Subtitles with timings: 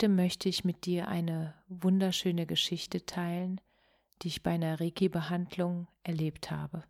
[0.00, 3.60] Heute möchte ich mit dir eine wunderschöne Geschichte teilen,
[4.22, 6.84] die ich bei einer Reiki-Behandlung erlebt habe.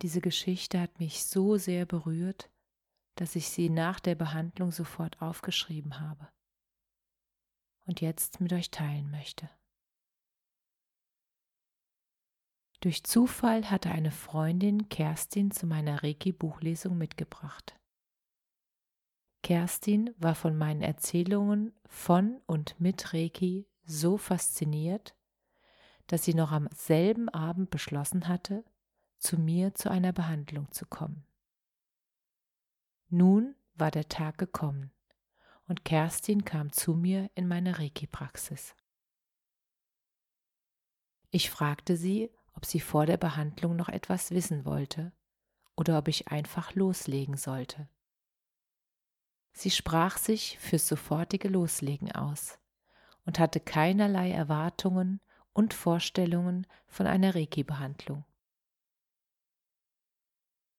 [0.00, 2.52] Diese Geschichte hat mich so sehr berührt,
[3.16, 6.28] dass ich sie nach der Behandlung sofort aufgeschrieben habe
[7.86, 9.50] und jetzt mit euch teilen möchte.
[12.78, 17.76] Durch Zufall hatte eine Freundin Kerstin zu meiner Reiki-Buchlesung mitgebracht.
[19.46, 25.14] Kerstin war von meinen Erzählungen von und mit Reiki so fasziniert,
[26.08, 28.64] dass sie noch am selben Abend beschlossen hatte,
[29.18, 31.28] zu mir zu einer Behandlung zu kommen.
[33.08, 34.90] Nun war der Tag gekommen
[35.68, 38.74] und Kerstin kam zu mir in meine Reiki-Praxis.
[41.30, 45.12] Ich fragte sie, ob sie vor der Behandlung noch etwas wissen wollte
[45.76, 47.88] oder ob ich einfach loslegen sollte.
[49.58, 52.58] Sie sprach sich fürs sofortige Loslegen aus
[53.24, 55.18] und hatte keinerlei Erwartungen
[55.54, 58.26] und Vorstellungen von einer Reiki-Behandlung.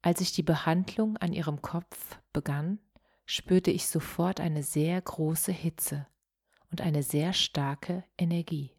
[0.00, 2.78] Als ich die Behandlung an ihrem Kopf begann,
[3.26, 6.06] spürte ich sofort eine sehr große Hitze
[6.70, 8.74] und eine sehr starke Energie.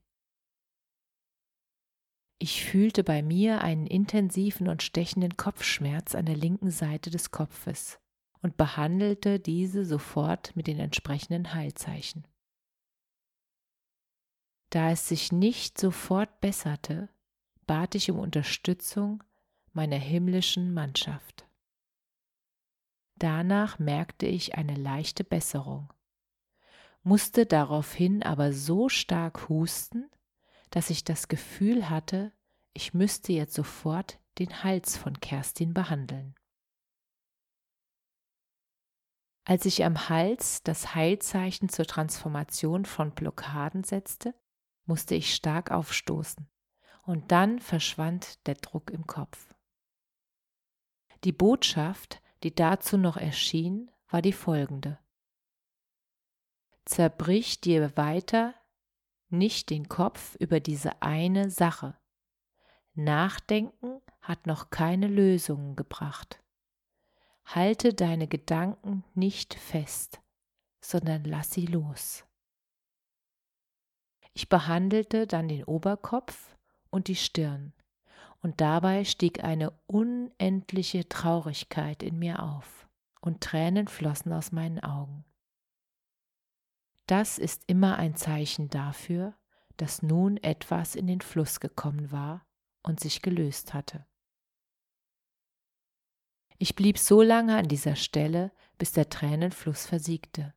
[2.39, 7.99] Ich fühlte bei mir einen intensiven und stechenden Kopfschmerz an der linken Seite des Kopfes
[8.43, 12.27] und behandelte diese sofort mit den entsprechenden Heilzeichen.
[14.69, 17.09] Da es sich nicht sofort besserte,
[17.65, 19.23] bat ich um Unterstützung
[19.71, 21.47] meiner himmlischen Mannschaft.
[23.15, 25.93] Danach merkte ich eine leichte Besserung,
[27.01, 30.09] musste daraufhin aber so stark husten,
[30.69, 32.33] dass ich das Gefühl hatte,
[32.73, 36.35] ich müsste jetzt sofort den Hals von Kerstin behandeln.
[39.45, 44.33] Als ich am Hals das Heilzeichen zur Transformation von Blockaden setzte,
[44.85, 46.47] musste ich stark aufstoßen,
[47.03, 49.53] und dann verschwand der Druck im Kopf.
[51.23, 54.99] Die Botschaft, die dazu noch erschien, war die folgende.
[56.85, 58.53] Zerbrich dir weiter
[59.29, 61.97] nicht den Kopf über diese eine Sache.
[62.93, 66.42] Nachdenken hat noch keine Lösungen gebracht.
[67.45, 70.21] Halte deine Gedanken nicht fest,
[70.81, 72.25] sondern lass sie los.
[74.33, 76.55] Ich behandelte dann den Oberkopf
[76.89, 77.73] und die Stirn,
[78.41, 82.87] und dabei stieg eine unendliche Traurigkeit in mir auf,
[83.21, 85.23] und Tränen flossen aus meinen Augen.
[87.07, 89.35] Das ist immer ein Zeichen dafür,
[89.77, 92.45] dass nun etwas in den Fluss gekommen war
[92.81, 94.05] und sich gelöst hatte.
[96.63, 100.53] Ich blieb so lange an dieser Stelle, bis der Tränenfluss versiegte.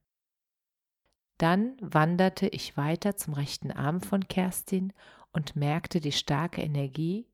[1.37, 4.93] Dann wanderte ich weiter zum rechten Arm von Kerstin
[5.33, 7.27] und merkte die starke Energie,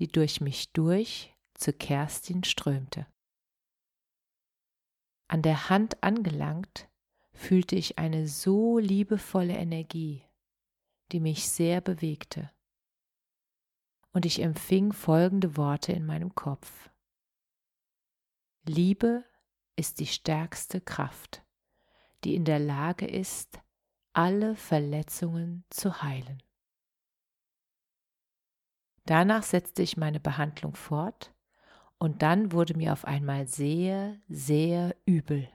[0.00, 3.06] die durch mich durch zu Kerstin strömte.
[5.28, 6.88] An der Hand angelangt,
[7.32, 10.24] fühlte ich eine so liebevolle Energie,
[11.12, 12.50] die mich sehr bewegte.
[14.12, 16.89] Und ich empfing folgende Worte in meinem Kopf.
[18.66, 19.24] Liebe
[19.76, 21.42] ist die stärkste Kraft
[22.24, 23.60] die in der Lage ist,
[24.12, 26.42] alle Verletzungen zu heilen.
[29.06, 31.34] Danach setzte ich meine Behandlung fort
[31.98, 35.48] und dann wurde mir auf einmal sehr, sehr übel.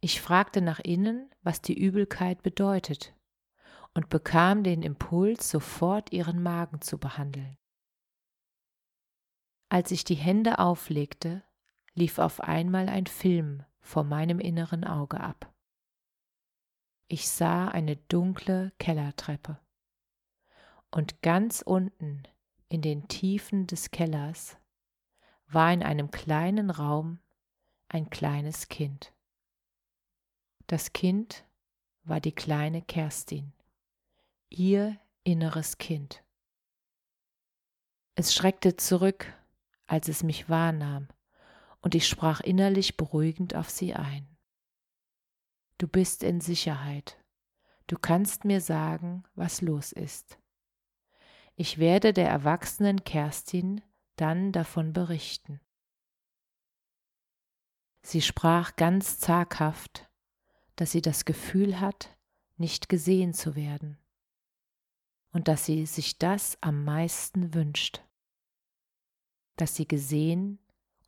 [0.00, 3.14] Ich fragte nach innen, was die Übelkeit bedeutet
[3.94, 7.56] und bekam den Impuls, sofort ihren Magen zu behandeln.
[9.70, 11.42] Als ich die Hände auflegte,
[11.98, 15.52] lief auf einmal ein Film vor meinem inneren Auge ab.
[17.08, 19.58] Ich sah eine dunkle Kellertreppe.
[20.90, 22.22] Und ganz unten
[22.68, 24.56] in den Tiefen des Kellers
[25.48, 27.18] war in einem kleinen Raum
[27.88, 29.12] ein kleines Kind.
[30.66, 31.46] Das Kind
[32.04, 33.52] war die kleine Kerstin,
[34.50, 36.22] ihr inneres Kind.
[38.14, 39.32] Es schreckte zurück,
[39.86, 41.08] als es mich wahrnahm,
[41.80, 44.36] und ich sprach innerlich beruhigend auf sie ein.
[45.78, 47.22] Du bist in Sicherheit.
[47.86, 50.38] Du kannst mir sagen, was los ist.
[51.54, 53.80] Ich werde der erwachsenen Kerstin
[54.16, 55.60] dann davon berichten.
[58.02, 60.08] Sie sprach ganz zaghaft,
[60.76, 62.16] dass sie das Gefühl hat,
[62.56, 63.98] nicht gesehen zu werden
[65.32, 68.02] und dass sie sich das am meisten wünscht,
[69.56, 70.58] dass sie gesehen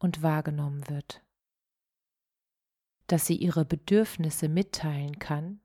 [0.00, 1.22] und wahrgenommen wird,
[3.06, 5.60] dass sie ihre Bedürfnisse mitteilen kann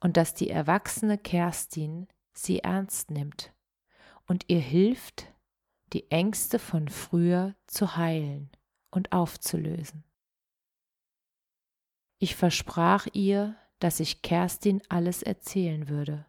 [0.00, 3.52] und dass die erwachsene Kerstin sie ernst nimmt
[4.26, 5.32] und ihr hilft,
[5.92, 8.50] die Ängste von früher zu heilen
[8.90, 10.04] und aufzulösen.
[12.18, 16.26] Ich versprach ihr, dass ich Kerstin alles erzählen würde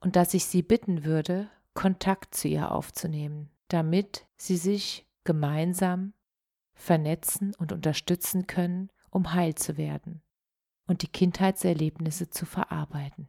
[0.00, 6.14] und dass ich sie bitten würde, Kontakt zu ihr aufzunehmen, damit sie sich gemeinsam
[6.74, 10.22] vernetzen und unterstützen können, um heil zu werden
[10.86, 13.28] und die Kindheitserlebnisse zu verarbeiten.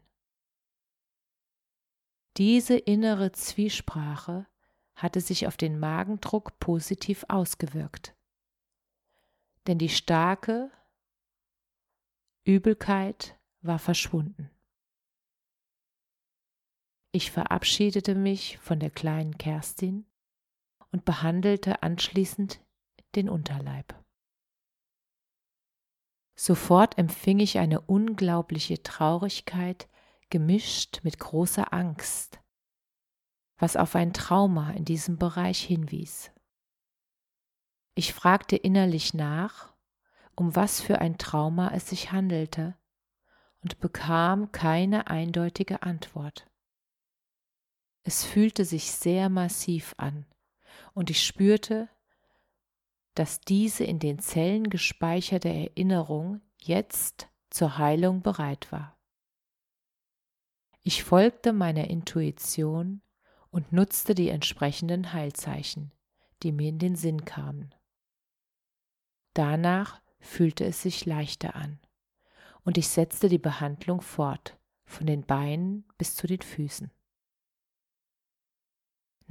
[2.38, 4.48] Diese innere Zwiesprache
[4.95, 8.16] hatte sich auf den Magendruck positiv ausgewirkt.
[9.68, 10.72] Denn die starke
[12.44, 14.50] Übelkeit war verschwunden.
[17.12, 20.06] Ich verabschiedete mich von der kleinen Kerstin
[20.94, 22.62] und behandelte anschließend
[23.16, 23.94] den Unterleib.
[26.36, 29.90] Sofort empfing ich eine unglaubliche Traurigkeit
[30.30, 32.40] gemischt mit großer Angst,
[33.57, 36.31] was auf ein Trauma in diesem Bereich hinwies.
[37.96, 39.74] Ich fragte innerlich nach,
[40.36, 42.75] um was für ein Trauma es sich handelte,
[43.62, 46.46] und bekam keine eindeutige Antwort.
[48.04, 50.25] Es fühlte sich sehr massiv an,
[50.94, 51.90] und ich spürte,
[53.16, 58.98] dass diese in den Zellen gespeicherte Erinnerung jetzt zur Heilung bereit war.
[60.81, 63.02] Ich folgte meiner Intuition
[63.52, 65.92] und nutzte die entsprechenden Heilzeichen,
[66.42, 67.74] die mir in den Sinn kamen.
[69.34, 71.80] Danach fühlte es sich leichter an,
[72.64, 76.92] und ich setzte die Behandlung fort, von den Beinen bis zu den Füßen.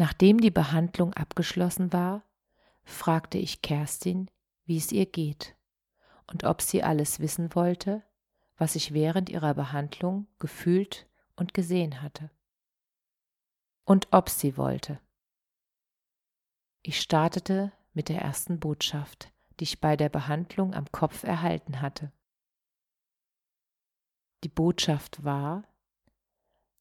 [0.03, 2.25] Nachdem die Behandlung abgeschlossen war,
[2.83, 4.29] fragte ich Kerstin,
[4.65, 5.55] wie es ihr geht
[6.27, 8.03] und ob sie alles wissen wollte,
[8.57, 12.33] was ich während ihrer Behandlung gefühlt und gesehen hatte.
[13.85, 14.99] Und ob sie wollte.
[16.83, 22.11] Ich startete mit der ersten Botschaft, die ich bei der Behandlung am Kopf erhalten hatte.
[24.43, 25.63] Die Botschaft war,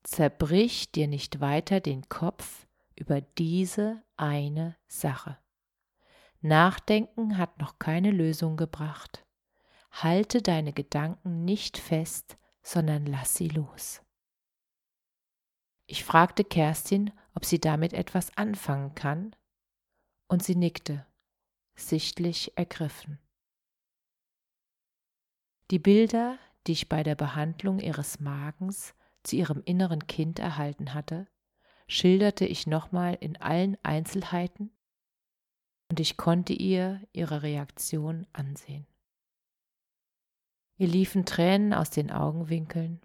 [0.02, 2.66] zerbrich dir nicht weiter den Kopf
[2.96, 5.38] über diese eine Sache.
[6.42, 9.26] Nachdenken hat noch keine Lösung gebracht.
[9.92, 14.02] Halte deine Gedanken nicht fest, sondern lass sie los.
[15.86, 19.36] Ich fragte Kerstin, ob sie damit etwas anfangen kann,
[20.28, 21.06] und sie nickte,
[21.76, 23.20] sichtlich ergriffen.
[25.72, 31.28] Die Bilder, die ich bei der Behandlung ihres Magens zu ihrem inneren Kind erhalten hatte,
[31.92, 34.72] schilderte ich nochmal in allen Einzelheiten
[35.90, 38.88] und ich konnte ihr ihre Reaktion ansehen.
[40.78, 43.02] Ihr liefen Tränen aus den Augenwinkeln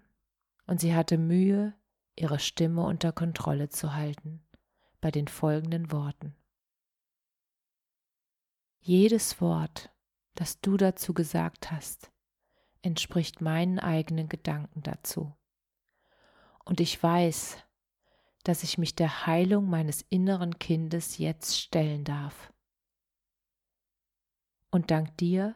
[0.67, 1.75] und sie hatte Mühe,
[2.15, 4.47] ihre Stimme unter Kontrolle zu halten
[5.01, 6.37] bei den folgenden Worten.
[8.79, 9.91] Jedes Wort,
[10.33, 12.09] das du dazu gesagt hast,
[12.83, 15.35] entspricht meinen eigenen Gedanken dazu.
[16.63, 17.66] Und ich weiß,
[18.47, 22.53] dass ich mich der Heilung meines inneren Kindes jetzt stellen darf.
[24.71, 25.55] Und dank dir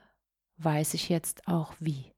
[0.58, 2.14] weiß ich jetzt auch wie.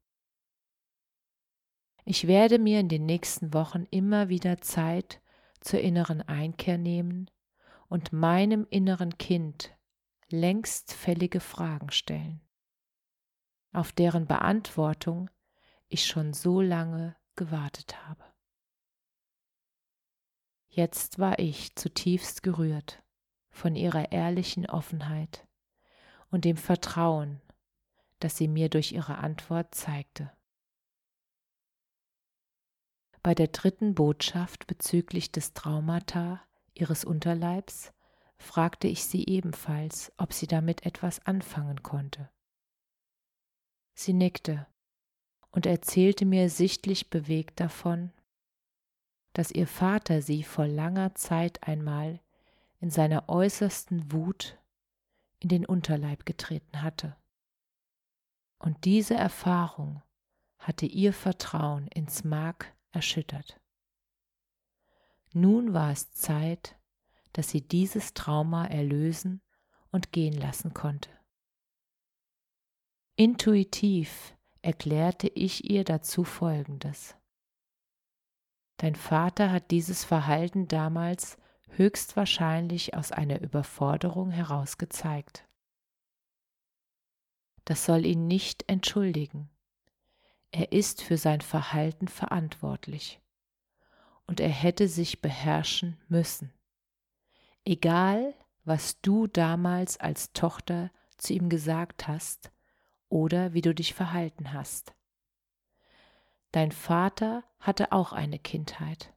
[2.06, 5.22] Ich werde mir in den nächsten Wochen immer wieder Zeit
[5.62, 7.30] zur inneren Einkehr nehmen
[7.88, 9.77] und meinem inneren Kind
[10.30, 12.42] längst fällige Fragen stellen,
[13.72, 15.30] auf deren Beantwortung
[15.88, 18.33] ich schon so lange gewartet habe.
[20.75, 23.03] Jetzt war ich zutiefst gerührt
[23.51, 25.48] von ihrer ehrlichen Offenheit
[26.32, 27.39] und dem Vertrauen,
[28.18, 30.32] das sie mir durch ihre Antwort zeigte.
[33.22, 36.42] Bei der dritten Botschaft bezüglich des Traumata
[36.74, 37.94] ihres Unterleibs
[38.39, 42.32] fragte ich sie ebenfalls, ob sie damit etwas anfangen konnte.
[43.94, 44.65] Sie nickte,
[45.51, 48.12] und erzählte mir sichtlich bewegt davon,
[49.34, 52.20] dass ihr Vater sie vor langer Zeit einmal
[52.80, 54.58] in seiner äußersten Wut
[55.40, 57.16] in den Unterleib getreten hatte.
[58.60, 60.02] Und diese Erfahrung
[60.58, 63.60] hatte ihr Vertrauen ins Mark erschüttert.
[65.34, 66.78] Nun war es Zeit,
[67.34, 69.42] dass sie dieses Trauma erlösen
[69.92, 71.10] und gehen lassen konnte.
[73.16, 77.16] Intuitiv erklärte ich ihr dazu Folgendes.
[78.77, 81.38] Dein Vater hat dieses Verhalten damals
[81.70, 85.48] höchstwahrscheinlich aus einer Überforderung heraus gezeigt.
[87.65, 89.50] Das soll ihn nicht entschuldigen.
[90.51, 93.20] Er ist für sein Verhalten verantwortlich.
[94.27, 96.53] Und er hätte sich beherrschen müssen.
[97.65, 102.51] Egal, was du damals als Tochter zu ihm gesagt hast
[103.10, 104.94] oder wie du dich verhalten hast.
[106.54, 109.12] Dein Vater hatte auch eine Kindheit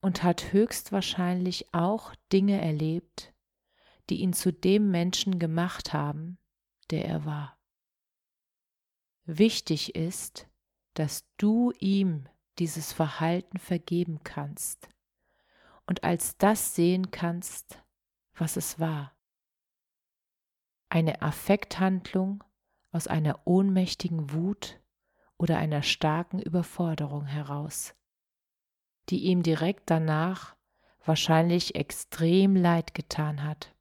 [0.00, 3.32] und hat höchstwahrscheinlich auch Dinge erlebt,
[4.10, 6.38] die ihn zu dem Menschen gemacht haben,
[6.90, 7.56] der er war.
[9.26, 10.48] Wichtig ist,
[10.94, 14.88] dass du ihm dieses Verhalten vergeben kannst
[15.86, 17.80] und als das sehen kannst,
[18.34, 19.16] was es war.
[20.88, 22.42] Eine Affekthandlung
[22.90, 24.80] aus einer ohnmächtigen Wut
[25.38, 27.94] oder einer starken Überforderung heraus,
[29.08, 30.56] die ihm direkt danach
[31.04, 33.74] wahrscheinlich extrem leid getan hat.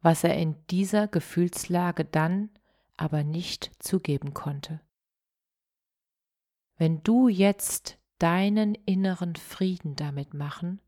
[0.00, 2.50] Was er in dieser Gefühlslage dann
[2.96, 4.80] aber nicht zugeben konnte.
[6.76, 10.80] Wenn du jetzt deinen inneren Frieden damit machen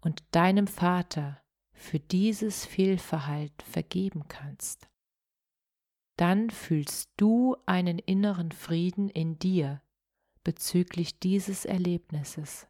[0.00, 1.40] und deinem Vater
[1.72, 4.88] für dieses Fehlverhalten vergeben kannst,
[6.22, 9.82] dann fühlst du einen inneren Frieden in dir
[10.44, 12.68] bezüglich dieses Erlebnisses.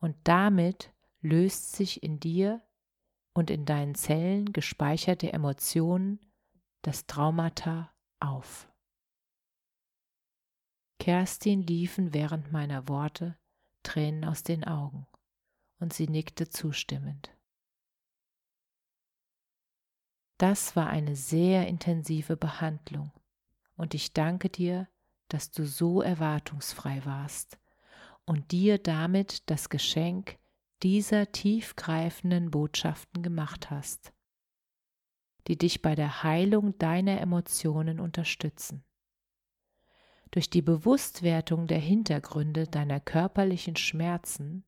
[0.00, 0.92] Und damit
[1.22, 2.60] löst sich in dir
[3.32, 6.20] und in deinen Zellen gespeicherte Emotionen,
[6.82, 7.90] das Traumata
[8.20, 8.70] auf.
[10.98, 13.38] Kerstin liefen während meiner Worte
[13.82, 15.06] Tränen aus den Augen,
[15.80, 17.34] und sie nickte zustimmend.
[20.42, 23.12] Das war eine sehr intensive Behandlung,
[23.76, 24.88] und ich danke dir,
[25.28, 27.60] dass du so erwartungsfrei warst
[28.24, 30.40] und dir damit das Geschenk
[30.82, 34.12] dieser tiefgreifenden Botschaften gemacht hast,
[35.46, 38.82] die dich bei der Heilung deiner Emotionen unterstützen.
[40.32, 44.64] Durch die Bewusstwertung der Hintergründe deiner körperlichen Schmerzen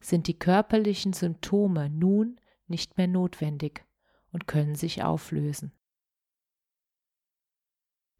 [0.00, 3.86] sind die körperlichen Symptome nun nicht mehr notwendig
[4.32, 5.72] und können sich auflösen.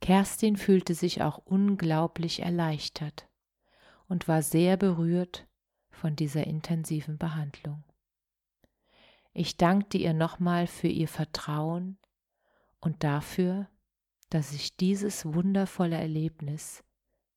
[0.01, 3.29] Kerstin fühlte sich auch unglaublich erleichtert
[4.09, 5.47] und war sehr berührt
[5.91, 7.83] von dieser intensiven Behandlung.
[9.33, 11.99] Ich dankte ihr nochmal für ihr Vertrauen
[12.81, 13.69] und dafür,
[14.31, 16.85] dass ich dieses wundervolle Erlebnis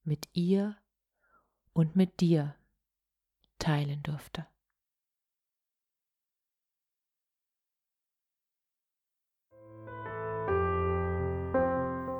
[0.03, 0.77] mit ihr
[1.73, 2.55] und mit dir
[3.57, 4.47] teilen durfte.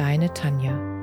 [0.00, 0.99] deine Tanja.